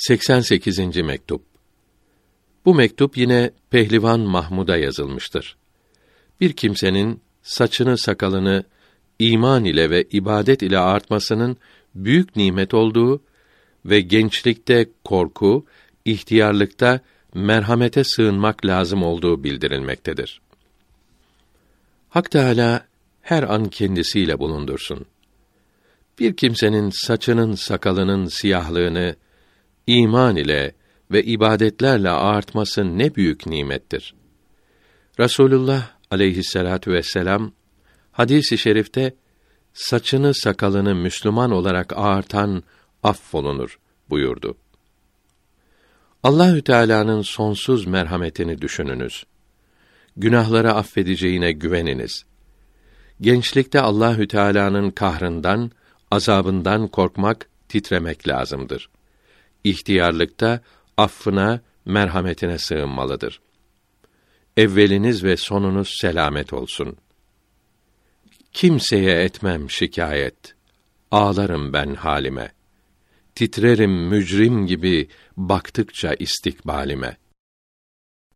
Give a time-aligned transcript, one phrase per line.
[0.00, 0.96] 88.
[0.96, 1.42] mektup.
[2.64, 5.56] Bu mektup yine Pehlivan Mahmud'a yazılmıştır.
[6.40, 8.64] Bir kimsenin saçını sakalını
[9.18, 11.56] iman ile ve ibadet ile artmasının
[11.94, 13.22] büyük nimet olduğu
[13.84, 15.66] ve gençlikte korku,
[16.04, 17.00] ihtiyarlıkta
[17.34, 20.40] merhamete sığınmak lazım olduğu bildirilmektedir.
[22.08, 22.86] Hak Teâlâ
[23.22, 25.06] her an kendisiyle bulundursun.
[26.18, 29.16] Bir kimsenin saçının sakalının siyahlığını
[29.90, 30.74] iman ile
[31.10, 34.14] ve ibadetlerle artması ne büyük nimettir.
[35.20, 37.52] Rasulullah aleyhisselatu vesselam
[38.12, 39.14] hadisi şerifte
[39.72, 42.62] saçını sakalını Müslüman olarak ağartan
[43.02, 43.78] affolunur
[44.10, 44.56] buyurdu.
[46.22, 49.24] Allahü Teala'nın sonsuz merhametini düşününüz.
[50.16, 52.24] Günahları affedeceğine güveniniz.
[53.20, 55.70] Gençlikte Allahü Teala'nın kahrından,
[56.10, 58.90] azabından korkmak, titremek lazımdır.
[59.64, 60.60] İhtiyarlıkta
[60.96, 63.40] affına, merhametine sığınmalıdır.
[64.56, 66.96] Evveliniz ve sonunuz selamet olsun.
[68.52, 70.54] Kimseye etmem şikayet.
[71.10, 72.52] Ağlarım ben halime.
[73.34, 77.29] Titrerim mücrim gibi baktıkça istikbalime.''